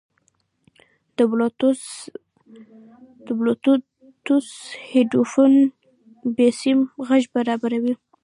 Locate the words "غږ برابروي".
7.07-7.93